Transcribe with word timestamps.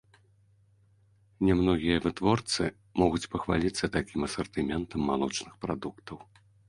Не 1.47 1.53
многія 1.59 1.97
вытворцы 2.05 2.63
могуць 3.03 3.29
пахваліцца 3.35 3.91
такім 3.97 4.19
асартыментам 4.29 4.99
малочных 5.11 5.53
прадуктаў. 5.67 6.17